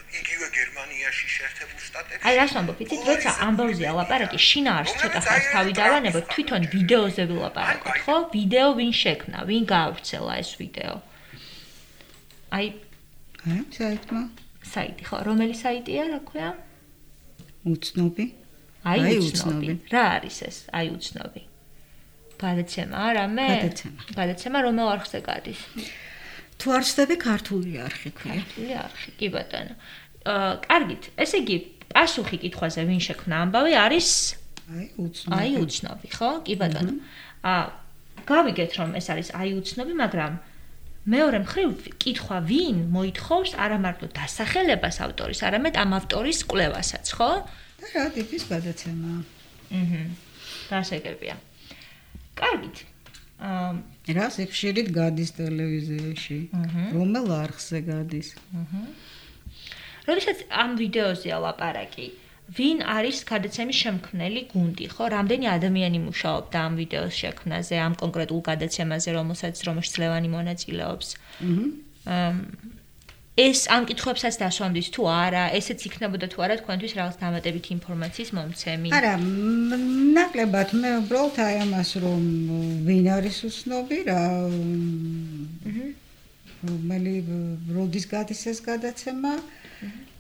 იგივე 0.09 0.47
გერმანიაში 0.57 1.27
შეერთებულ 1.37 1.81
შტატებში. 1.85 2.25
აი 2.29 2.35
რას 2.39 2.53
ვამბობ, 2.57 2.79
იცით, 2.85 3.03
როცა 3.09 3.31
ამბავზე 3.49 3.85
ალაპარაკი, 3.93 4.39
შინაარს 4.49 4.93
ცოტა 5.01 5.21
ხანს 5.27 5.47
თავი 5.53 5.73
დავანებოთ, 5.79 6.25
თვითონ 6.33 6.63
ვიდეოზე 6.75 7.25
ვილაპარაკოთ, 7.33 7.97
ხო? 8.05 8.17
ვიდეო 8.37 8.69
ვინ 8.79 8.93
შექმნა, 9.03 9.39
ვინ 9.49 9.65
გაავრცელა 9.73 10.33
ეს 10.43 10.51
ვიდეო? 10.61 10.95
აი 12.57 12.67
აი, 13.49 13.61
საიტმა. 13.75 14.23
საიტი, 14.69 15.03
ხო, 15.09 15.17
რომელი 15.29 15.55
საიტია, 15.57 16.03
რა 16.13 16.21
ქვია? 16.29 16.49
უცნობი. 17.75 18.27
აი 18.89 19.19
უცნობი. 19.21 19.73
რა 19.93 20.05
არის 20.19 20.37
ეს? 20.49 20.57
აი 20.73 20.87
უცნობი. 20.97 21.43
გადაცემა 22.39 23.01
რა 23.19 23.25
მე? 23.35 23.49
გადაცემა. 23.49 24.01
გადაცემა 24.19 24.59
რომელ 24.67 24.89
არხზე 24.95 25.19
გადის? 25.27 25.61
თუ 26.59 26.67
არ 26.75 26.83
შევდები 26.89 27.17
ქართული 27.23 27.73
არხი 27.87 28.11
ქვია. 28.19 28.35
ქართული 28.39 28.73
არხი, 28.83 29.11
კი 29.19 29.27
ბატონო. 29.35 29.75
აა, 30.27 30.53
კარგით. 30.67 31.03
ესე 31.19 31.37
იგი, 31.43 31.57
პასუხი 31.95 32.37
კითხვაზე 32.43 32.83
ვინ 32.89 33.01
შექმნა 33.07 33.35
ამბავი 33.47 33.73
არის 33.79 34.09
აი 34.69 34.87
უცნობი. 35.03 35.39
აი 35.39 35.51
უცნობი, 35.63 36.09
ხო? 36.15 36.31
კი 36.47 36.55
ბატონო. 36.63 36.93
აა, 37.47 37.65
გავიგეთ 38.29 38.71
რომ 38.79 38.91
ეს 38.99 39.07
არის 39.15 39.29
აი 39.39 39.51
უცნობი, 39.59 39.95
მაგრამ 40.03 40.33
მეორე 41.07 41.39
მხრივ 41.45 41.71
კითხვა 42.03 42.39
ვინ 42.49 42.79
მოითხოვს 42.93 43.55
არა 43.55 43.79
მარტო 43.85 44.07
დასახელებას 44.19 44.99
ავტორის, 45.07 45.41
არამედ 45.47 45.75
ამ 45.79 45.95
ავტორის 45.99 46.43
კვლევასაც, 46.51 47.07
ხო? 47.15 47.31
და 47.79 47.87
რა 47.95 48.05
ტიპის 48.17 48.43
გადაცემა? 48.51 49.13
აჰა. 49.79 50.03
დასაგებია. 50.69 51.37
კარგით. 52.39 52.79
აა 53.39 53.71
რა 54.19 54.27
სიხშირით 54.35 54.89
გადის 54.91 55.31
ტელევიზიაში? 55.39 56.39
რომელ 56.97 57.27
არხზე 57.39 57.79
გადის? 57.87 58.35
აჰა. 58.57 58.83
როდესაც 60.09 60.39
ამ 60.49 60.77
ვიდეოზე 60.81 61.29
ალაპარაკი, 61.37 62.07
ვინ 62.49 62.81
არის 62.81 63.19
გადაცემის 63.29 63.77
შემქმნელი 63.85 64.43
გუნდი, 64.53 64.87
ხო? 64.95 65.05
რამდენი 65.13 65.47
ადამიანი 65.53 65.99
მუშაობდა 66.09 66.59
ამ 66.65 66.73
ვიდეოს 66.81 67.15
შექმნაზე, 67.23 67.77
ამ 67.85 67.95
კონკრეტულ 68.01 68.41
გადაცემაზე, 68.49 69.09
რომელსაც 69.19 69.55
რომელშიც 69.69 69.95
ლევანი 70.01 70.29
მონაწილეობს? 70.33 71.09
აჰა. 71.45 72.33
ეს 73.39 73.59
ამ 73.71 73.85
კითხვებსაც 73.87 74.35
დასვამდის 74.41 74.89
თუ 74.97 75.03
არა, 75.07 75.45
ესეც 75.59 75.79
იქნებოდა 75.89 76.27
თუ 76.33 76.39
არა 76.45 76.55
თქვენთვის 76.59 76.93
რაღაც 76.99 77.17
დამატებით 77.23 77.67
ინფორმაციის 77.77 78.31
მომცემი. 78.35 78.89
არა, 78.99 79.13
ნაკლებად 80.17 80.69
მე 80.81 80.91
უბრალოდ 81.05 81.37
აი 81.47 81.55
ამას 81.69 81.91
რომ 82.03 82.23
ვინ 82.89 83.07
არის 83.17 83.39
უცნობი 83.49 83.99
რა. 84.09 84.25
აჰა. 85.69 85.87
რომელი 86.69 87.15
როდის 87.77 88.05
გადის 88.11 88.43
ეს 88.51 88.59
გადაცემა? 88.67 89.33
აა 89.39 89.68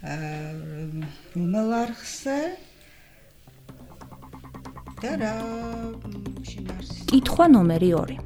რომელ 0.02 1.70
არხზე? 1.82 2.38
და 4.98 5.14
რა 5.14 5.34
შინარს. 6.42 7.06
კითხვა 7.10 7.46
ნომერი 7.54 7.90
2. 7.94 8.18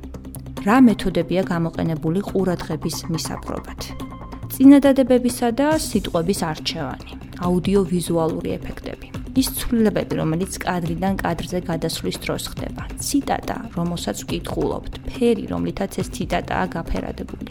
რა 0.64 0.76
მეთოდებია 0.88 1.42
გამოყენებული 1.48 2.20
ყურადღების 2.28 2.96
მისაპყრობად? 3.12 4.11
წინადადებებისა 4.52 5.48
და 5.56 5.68
სიტყვების 5.80 6.40
არჩევანი, 6.50 7.10
აუდიო-ვიზუალური 7.46 8.50
ეფექტები. 8.58 9.06
ის 9.32 9.48
ცვლილებები, 9.56 10.14
რომელიც 10.20 10.52
კადრიდან 10.60 11.14
კადრზე 11.16 11.58
გადასვლის 11.64 12.16
დროს 12.24 12.44
ხდება. 12.52 12.82
ციტატა, 13.00 13.56
რომელსაც 13.78 14.16
ვკითხულობთ, 14.28 14.92
ფერი, 15.08 15.44
რომლითაც 15.48 15.92
ეს 16.02 16.08
ციტატაა 16.12 16.64
გაფერადებული. 16.76 17.50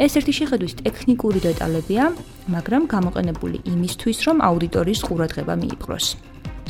ეს 0.00 0.12
ერთი 0.16 0.32
შეხედვის 0.40 0.74
ტექნიკური 0.80 1.40
დეტალებია, 1.44 2.04
მაგრამ 2.54 2.82
გამოყენებული 2.94 3.58
იმისთვის, 3.74 4.18
რომ 4.26 4.36
აუდიტორიის 4.48 5.00
ყურადღება 5.06 5.54
მიიპყროს. 5.60 6.06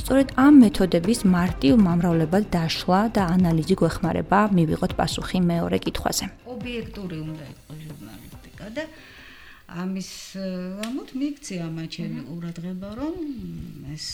სწორედ 0.02 0.28
ამ 0.34 0.54
მეთოდების 0.64 1.20
მარტივ 1.36 1.72
მომრავლებად 1.86 2.44
დაშლა 2.50 3.00
და 3.14 3.22
ანალიზი 3.36 3.74
გვეხმარება 3.80 4.38
მივიღოთ 4.56 4.92
პასუხი 4.98 5.38
მეორე 5.50 5.78
კითხვაზე. 5.84 6.24
ობიექტური 6.54 7.16
უნდა 7.22 7.44
იყოს 7.52 7.78
ჟურნალისტიკა 7.86 8.66
და 8.76 8.82
ამის 9.70 10.10
ამოთ 10.86 11.12
მიქცია 11.20 11.66
მაჩემი 11.70 12.24
ყურადღება 12.26 12.90
რომ 12.98 13.16
ეს 13.94 14.06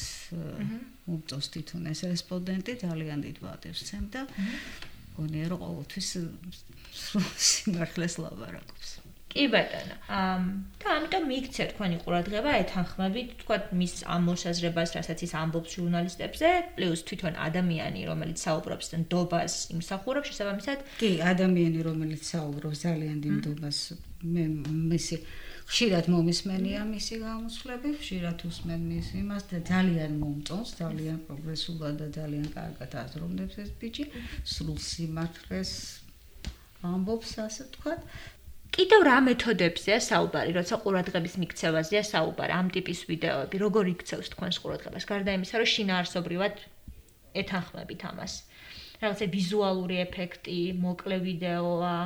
უწოს 1.09 1.49
თვითონ 1.55 1.89
ეს 1.93 2.05
რესპონდენტი 2.13 2.77
ძალიან 2.85 3.25
დიდ 3.25 3.41
ვადებს 3.47 3.81
ცემ 3.89 4.07
და 4.13 4.27
გონია 5.17 5.49
რომ 5.55 5.65
ყოველთვის 5.65 6.09
სიმართლეს 7.49 8.19
ლაბარაკობს 8.21 8.91
კი 9.33 9.45
ბატონო. 9.52 9.97
ამ 10.06 10.42
და 10.80 10.88
ამიტომ 10.97 11.25
მიქცია 11.30 11.64
თქვენი 11.73 11.97
ყურადღება 12.04 12.50
ეთანხმებით 12.62 13.33
თქვა 13.42 13.56
მის 13.80 13.95
ამ 14.14 14.23
მოსაზრებას 14.30 14.90
რასაც 14.97 15.18
ის 15.26 15.33
ამბობს 15.42 15.71
ჟურნალისტებზე 15.76 16.50
პლუს 16.76 17.00
თვითონ 17.09 17.35
ადამიანი 17.49 18.00
რომელიც 18.11 18.38
საუბრობს 18.47 18.87
ნდობას 19.02 19.54
იმსახურებს 19.76 20.30
შესაბამისად 20.30 20.78
კი 21.02 21.11
ადამიანი 21.33 21.80
რომელიც 21.88 22.23
საუბრობს 22.33 22.78
ძალიან 22.87 23.18
დიდ 23.26 23.35
ნდობას 23.40 23.80
მე 24.23 24.45
მისი 24.95 25.16
ხშირად 25.66 26.06
მომისმენია 26.12 26.83
მისი 26.87 27.16
გამოსვლები, 27.26 27.90
ხშირად 27.99 28.42
უსმენ 28.47 28.83
მის 28.87 29.09
იმას 29.18 29.47
და 29.50 29.59
ძალიან 29.66 30.12
მომწონს, 30.23 30.71
ძალიან 30.78 31.18
პროგრესულად 31.26 31.95
და 32.02 32.06
ძალიან 32.16 32.47
კარგად 32.54 32.95
აზროვნებს 33.02 33.59
ეს 33.64 33.71
ბიჭი, 33.80 34.04
სრულ 34.54 34.78
სიმართლეს 34.90 35.73
ამბობს 36.87 37.33
ასე 37.47 37.66
ვთქვათ. 37.66 38.00
კიდევ 38.76 39.00
რა 39.09 39.18
მეთოდებზეა 39.25 39.99
საუბარი, 40.04 40.52
როცა 40.56 40.76
ყურადღების 40.85 41.35
მიქცევაზეა 41.40 42.02
საუბარი 42.12 42.52
ამ 42.56 42.68
ტიპის 42.75 43.00
ვიდეოები, 43.09 43.56
როგორ 43.64 43.85
იქცევს 43.97 44.28
თქვენს 44.37 44.56
ყურადღებას, 44.61 45.09
გარდა 45.09 45.37
იმისა, 45.38 45.62
რომ 45.62 45.71
შინაარსობრივად 45.73 46.54
ეთანხმებით 47.40 48.02
ამას? 48.11 48.35
რაღაცა 48.97 49.26
ვიზუალური 49.33 49.97
ეფექტი, 50.04 50.61
მოკლე 50.80 51.16
ვიდეოა, 51.25 51.97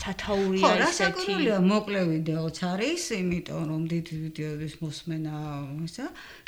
სათაურია 0.00 0.64
ისეთი. 0.64 0.84
ხო, 0.84 0.92
საკურველია 0.96 1.58
მოკლე 1.60 2.00
ვიდეოც 2.12 2.56
არის, 2.72 3.02
იმიტომ 3.20 3.62
რომ 3.68 3.82
დიდ 3.92 4.06
ვიდეოების 4.24 4.74
მოსმენა 4.80 5.36
ისა, 5.84 6.06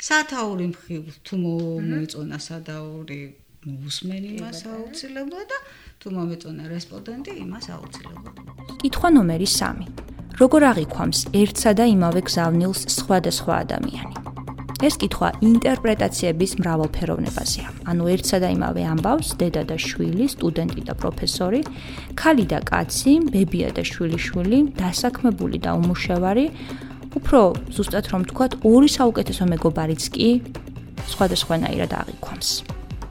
სათაური 0.09 0.65
მხრივ 0.73 1.03
თუ 1.21 1.35
მოეწონა 1.45 2.37
სადაური 2.49 3.21
მოსმენი 3.63 4.31
მას 4.43 4.65
აუცილებლად 4.67 5.47
და 5.53 5.57
თუ 6.03 6.11
მომეწონა 6.11 6.65
რესპონდენტი 6.67 7.33
იმას 7.39 7.65
აუცილებლად. 7.71 8.39
კითხვა 8.83 9.09
ნომერი 9.15 9.47
3. 9.47 9.87
როგორ 10.35 10.61
აღიქვამს 10.69 11.19
ერთსა 11.31 11.71
და 11.79 11.85
იმავე 11.95 12.21
გზავნილს 12.27 12.81
სხვადასხვა 12.91 13.53
ადამიანი? 13.63 14.15
ეს 14.83 14.95
კითხვა 14.99 15.29
ინტერპრეტაციების 15.47 16.51
მრავალფეროვნებაზეა. 16.59 17.69
ანუ 17.87 18.03
ერთსა 18.13 18.37
და 18.43 18.49
იმავე 18.51 18.83
ამბავს 18.93 19.29
დედა 19.39 19.63
და 19.71 19.77
შვილი, 19.79 20.25
სტუდენტი 20.35 20.81
და 20.91 20.93
პროფესორი, 20.99 21.61
ქალი 22.19 22.45
და 22.51 22.59
კაცი, 22.67 23.13
ბებია 23.31 23.69
და 23.71 23.83
შვილიშვილი, 23.87 24.59
დასაქმებული 24.75 25.57
და 25.63 25.71
უმუშევარი, 25.79 26.45
უფრო 27.15 27.39
ზუსტად 27.71 28.05
რომ 28.11 28.21
ვთქვათ, 28.27 28.51
ორი 28.67 28.89
საუკეთესო 28.91 29.43
მეგობარიც 29.55 30.03
კი 30.11 30.29
სხვადასხვანაირად 31.15 31.91
აღიქვამს. 31.95 32.49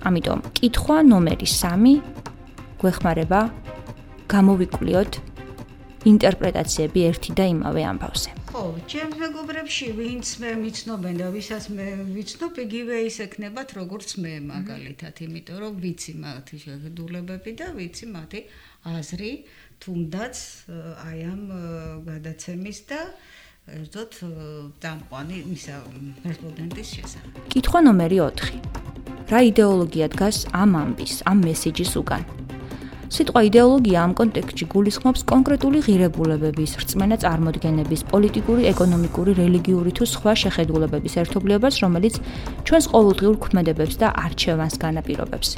ამიტომ 0.04 0.38
კითხვა 0.60 0.96
ნომერი 1.08 1.48
3 1.48 2.11
გვეხმარება 2.82 3.40
გამოვიკვლიოთ 4.32 5.12
ინტერპრეტაციები 6.02 7.00
ერთი 7.06 7.34
და 7.38 7.44
იმავე 7.52 7.82
ამბავზე. 7.86 8.30
ხო, 8.50 8.62
ჩემს 8.90 9.16
მეგობრებში 9.22 9.86
ვინც 9.96 10.26
მე 10.42 10.50
მიცნობენ 10.60 11.14
და 11.22 11.28
ვისაც 11.30 11.64
მე 11.72 11.86
ვიცნობ, 12.10 12.58
იგივე 12.66 12.96
ის 13.06 13.16
ექნებათ 13.22 13.68
როგორც 13.78 14.08
მე 14.18 14.34
მაგალითად, 14.50 15.14
იმიტომ 15.26 15.58
რომ 15.62 15.72
ვიცი 15.78 16.12
მათი 16.18 16.56
შეხედულებები 16.64 17.52
და 17.62 17.66
ვიცი 17.78 18.06
მათი 18.12 18.40
აზრი, 18.92 19.32
თუნდაც 19.78 20.36
აი 21.06 21.18
ამ 21.32 21.42
გადაცემის 22.10 22.78
და 22.90 23.00
ერთოდ 23.62 24.12
დამყვანი 24.82 25.38
ისა 25.54 25.76
რესპონდენტის 26.26 26.88
შესახებ. 26.98 27.30
კითხვა 27.54 27.78
ნომერი 27.86 28.18
4. 28.26 28.58
რა 29.30 29.40
იდეოლოგია 29.48 30.06
დგას 30.12 30.50
ამ 30.50 30.70
ამბის, 30.82 31.22
ამ 31.30 31.38
მესიჯის 31.46 31.94
უკან? 32.02 32.22
სიტყვა 33.12 33.40
იდეოლოგია 33.44 34.02
ამ 34.08 34.12
კონტექსტში 34.16 34.66
გულისხმობს 34.72 35.22
კონკრეტული 35.28 35.80
ღირებულებების, 35.84 36.70
რწმენა 36.80 37.16
წარმოდგენების, 37.20 38.04
პოლიტიკური, 38.08 38.62
ეკონომიკური, 38.72 39.34
რელიგიური 39.36 39.92
თუ 39.98 40.04
სხვა 40.08 40.32
შეხედულებების 40.42 41.16
ერთობლიობას, 41.20 41.74
რომელიც 41.84 42.14
ჩვენს 42.64 42.86
ყოველდღიურ 42.92 43.36
ქმედებებს 43.44 43.94
და 44.00 44.08
არჩევანს 44.16 44.74
განაპირობებს. 44.84 45.48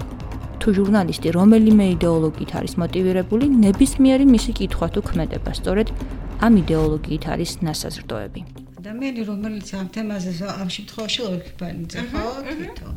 თუ 0.58 0.68
ჟურნალისტი 0.78 1.28
რომელიმე 1.38 1.86
იდეოლოგიით 1.94 2.52
არის 2.58 2.74
მოტივირებული, 2.82 3.46
ნებისმიერი 3.64 4.26
მისი 4.34 4.50
კითხვა 4.58 4.86
თუ 4.90 5.00
ქმედება 5.14 5.50
სწორედ 5.54 5.88
ამ 6.42 6.52
იდეოლოგიით 6.62 7.24
არის 7.38 7.50
ნასაზრდოები. 7.62 8.40
ადამიანი, 8.82 9.20
რომელიც 9.30 9.68
ამ 9.78 9.86
თემაზე 9.94 10.30
ამ 10.60 10.68
შემთხვევაში 10.74 11.20
ლოგიკა 11.24 11.66
იწახავს 11.84 12.50
თვითონ. 12.50 12.94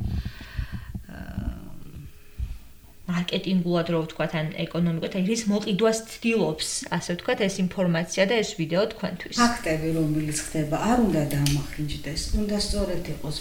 მარკეტინგულად 3.08 3.88
რო 3.93 4.00
ვთქვათ 4.04 4.34
ან 4.39 4.48
ეკონომიკურად 4.67 5.13
აი 5.15 5.24
რის 5.32 5.43
მოყიდვას 5.52 6.00
ცდილობს 6.12 6.67
ასე 6.98 7.15
ვთქვათ 7.15 7.39
ეს 7.48 7.56
ინფორმაცია 7.63 8.24
და 8.28 8.36
ეს 8.43 8.50
ვიდეო 8.60 8.84
თქვენთვის. 8.93 9.38
ფაქტები 9.39 9.89
რომელიც 10.00 10.38
ხდება 10.48 10.78
არ 10.91 10.98
უნდა 11.08 11.24
დამახინჯდეს 11.36 12.22
უნდა 12.41 12.58
სწორედ 12.67 13.04
იყოს 13.15 13.38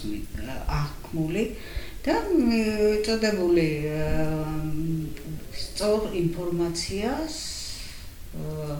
აღქმული 0.79 1.44
და 2.07 2.14
წოდებული 3.07 3.68
სწორ 5.59 6.14
ინფორმაციას 6.22 7.35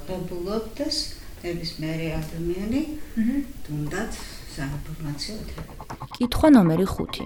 ღებულობდეს 0.07 0.96
ნებისმიერი 1.42 2.09
ადამიანი 2.22 2.83
თუნდაც 3.66 4.22
საინფორმაციო 4.55 5.35
ეთერები 5.42 5.75
კითხვა 6.18 6.49
ნომერი 6.55 6.87
5 6.94 7.22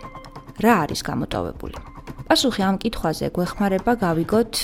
რა 0.64 0.74
არის 0.84 1.00
გამოტოვებული 1.10 1.99
პასუხი 2.30 2.62
ამ 2.62 2.76
კითხვაზე 2.78 3.26
გვეხმარება 3.34 3.92
გავიგოთ 3.98 4.58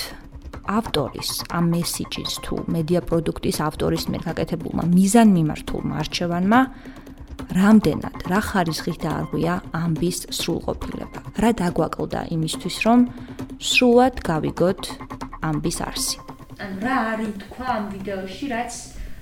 ავტორის 0.71 1.31
ამ 1.51 1.65
მესიჯის 1.75 2.35
თუ 2.47 2.55
მედია 2.71 3.01
პროდუქტის 3.03 3.59
ავტორის 3.67 4.05
მიერ 4.07 4.23
გაკეთებულმა 4.27 4.85
მიზან 4.91 5.33
მიმართულმა 5.35 5.95
არჩევანმა 6.03 6.61
რამდენად 7.59 8.19
რა 8.31 8.41
ხარისხით 8.49 8.99
დაარღვია 9.03 9.55
ამბის 9.83 10.19
სრულყოფილება? 10.39 11.19
რა 11.43 11.51
დაგვაკლდა 11.59 12.21
იმისთვის 12.37 12.77
რომ 12.87 13.01
სრულად 13.59 14.15
გავიგოთ 14.31 14.83
ამბის 15.51 15.79
არსი? 15.91 16.17
ანუ 16.63 16.77
რა 16.87 16.97
არის 17.11 17.35
თქვა 17.43 17.67
ამ 17.67 17.85
ვიდეოში 17.99 18.47
რაც 18.55 18.73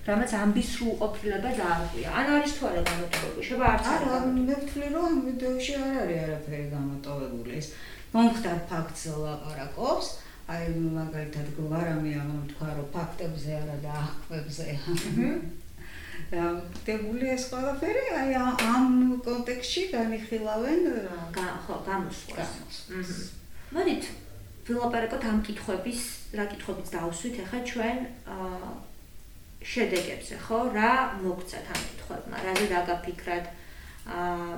რამაც 0.04 0.30
ამბის 0.44 0.68
სრულყოფილება 0.76 1.50
დაარღვია? 1.64 2.08
ან 2.12 2.26
არის 2.36 2.52
თუ 2.60 2.62
არა 2.68 2.82
გამოტოვებული? 2.92 3.44
შევა 3.48 3.64
არც 3.72 3.86
არა 3.88 4.16
მე 4.36 4.54
ვთვლი 4.60 4.88
რომ 4.92 5.04
ამ 5.08 5.16
ვიდეოში 5.32 5.72
არ 5.80 5.94
არის 6.04 6.20
არაფერი 6.28 6.66
გამოტოვებული 6.76 7.52
ეს 7.56 7.68
მომხდარ 8.14 8.58
ფაქტს 8.70 9.04
ლაპარაკობს 9.24 10.08
აი 10.54 10.64
მაგალითად 10.96 11.46
გვარამი 11.58 12.12
ამ 12.22 12.32
თქვა 12.52 12.68
რომ 12.78 12.88
ფაქტებზე 12.96 13.52
არა 13.60 13.76
და 13.84 13.92
ახვებზე 14.04 14.66
და 16.32 16.44
დებული 16.86 17.30
ეს 17.34 17.48
ყველაფერი 17.52 18.04
აი 18.20 18.36
ამ 18.42 18.88
კონტექსში 19.26 19.82
განიხილავენ 19.94 20.82
ხო 21.66 21.76
გამოსვლას 21.88 22.52
მოდით 23.74 24.10
ვილაპარაკოთ 24.68 25.24
ამ 25.30 25.38
კითხვების 25.48 26.02
რა 26.38 26.44
კითხვებიც 26.52 26.88
დავსვით 26.96 27.40
ახლა 27.44 27.60
ჩვენ 27.70 27.98
შედეგებზე, 29.64 30.36
ხო? 30.44 30.58
რა 30.76 30.92
მოგცათ 31.24 31.66
ამ 31.72 31.80
კითხვებმა? 31.88 32.36
რაზე 32.44 32.66
დაგაფიქრათ? 32.72 33.44
აა 34.04 34.56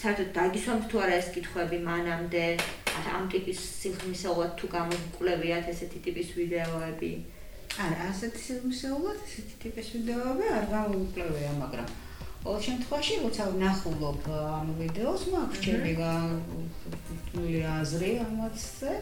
საერთოდ 0.00 0.30
დაგისვამთ 0.36 0.84
თუ 0.88 0.96
არა 1.04 1.14
ეს 1.20 1.28
კითხვები 1.36 1.78
მანამდე? 1.84 2.44
ამ 3.16 3.24
ტიპის 3.32 3.58
სიხმისეულად 3.80 4.52
თუ 4.60 4.66
გამოკვლევიათ 4.76 5.66
ესეთი 5.72 5.98
ტიპის 6.06 6.28
ვიდეოები? 6.38 7.12
არა, 7.84 7.98
ასეთი 8.10 8.40
სიხმისეულად 8.46 9.18
ესეთი 9.26 9.56
ტიპის 9.64 9.86
ვიდეოები 9.96 10.46
არ 10.58 10.64
გამოკვლევია, 10.74 11.50
მაგრამ 11.62 11.88
ყოველ 12.40 12.60
შემთხვევაში 12.66 13.14
როცა 13.24 13.44
ვნახულობ 13.54 14.22
ამ 14.32 14.68
ვიდეოს, 14.80 15.22
მაქვს 15.32 15.58
ჩემი 15.64 15.92
გული 16.00 17.60
აზრი 17.78 18.12
ამაზე. 18.26 18.92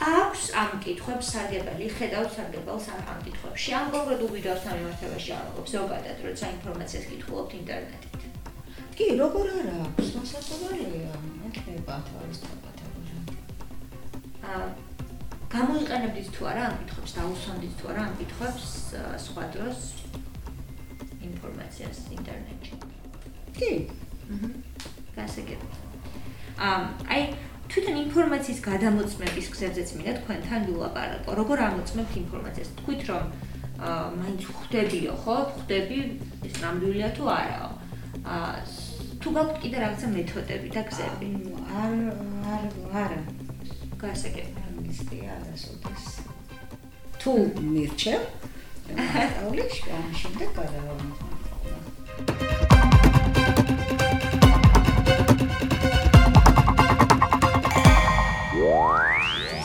აქვს 0.00 0.42
ამ 0.62 0.70
კითხვებს 0.84 1.26
სარგებელი, 1.32 1.86
ხედავთ 1.96 2.30
სარგებელს 2.36 2.86
ამ 2.94 3.18
კითხვებში. 3.26 3.68
ამ 3.78 3.86
კონკრეტულ 3.94 4.30
ვიდეოსთან 4.36 4.74
მიმართებაში 4.80 5.30
არ 5.38 5.46
აქვს 5.50 5.70
ზოგადად, 5.76 6.18
როცა 6.26 6.44
ინფორმაციას 6.56 7.04
კითხულობთ 7.12 7.52
ინტერნეტით. 7.60 8.20
კი, 8.96 9.06
როგორ 9.22 9.46
არა 9.60 9.76
აქვს, 9.86 10.08
მოსაწყობელია, 10.18 11.14
ეხება 11.48 11.94
თავის 12.10 12.38
დაპატებული. 12.42 12.79
გამოიყენებდით 15.50 16.28
თუ 16.34 16.42
არა 16.50 16.62
ამ 16.70 16.74
კითხვებს, 16.80 17.12
დაუსვამდით 17.18 17.72
თუ 17.80 17.84
არა 17.90 18.02
ამ 18.06 18.14
კითხვებს 18.20 18.66
სხვა 19.26 19.44
დროს 19.54 19.78
ინფორმაციას 21.28 21.98
ინტერნეტში. 22.16 22.74
კი. 23.58 23.70
აჰა. 24.30 24.48
გასაგებ. 25.16 25.60
ამ 26.60 26.82
აი 27.14 27.22
თვითონ 27.70 27.96
ინფორმაციის 28.06 28.60
გადამოწმების 28.70 29.46
გზებზეც 29.54 29.88
მინდა 29.96 30.12
თქვენთან 30.20 30.60
ვილაპარაკო. 30.68 31.30
როგორ 31.40 31.58
ამოწმებთ 31.68 32.14
ინფორმაციას? 32.24 32.70
თქვით 32.80 33.02
რომ 33.10 33.24
აა 33.80 34.06
მაინც 34.20 34.42
ხვდებიო, 34.56 35.12
ხო? 35.24 35.36
ხვდები 35.56 35.98
ეს 36.46 36.54
ნამდვილია 36.62 37.08
თუ 37.16 37.24
არაო? 37.40 37.70
აა 38.34 38.54
თუ 39.20 39.28
გაქვთ 39.36 39.56
კიდე 39.62 39.76
რაღაცა 39.84 40.08
მეთოდები 40.16 40.68
და 40.76 40.82
გზები? 40.88 41.28
არ 41.82 41.94
არ 42.54 42.64
არ 43.02 43.12
გასაგებ. 44.00 44.48
არ 44.64 44.72
მისდი 44.80 45.18
არასოდეს. 45.34 46.04
თუ 47.20 47.32
მირჩევ 47.72 48.20
აულიში 49.42 49.84
ამ 49.96 50.08
შემდეგ 50.20 50.48
გადავამოწმო. 50.58 51.30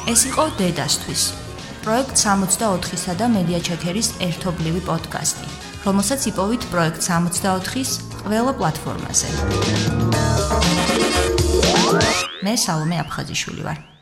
ეს 0.05 0.21
იყო 0.29 0.43
დედასთვის 0.59 1.23
პროექტ 1.83 2.13
64-სა 2.13 3.13
და 3.19 3.25
მედია 3.35 3.59
ჩეკერის 3.67 4.09
ერთობლივი 4.27 4.81
პოდკასტი, 4.85 5.47
რომელსაც 5.85 6.21
იპოვით 6.31 6.63
პროექტ 6.71 6.99
64-ის 7.07 7.91
ყველა 8.21 8.53
პლატფორმაზე. 8.59 9.29
მე 12.45 12.53
სალომე 12.65 12.95
აფხაზიშვილი 13.03 13.63
ვარ. 13.65 13.94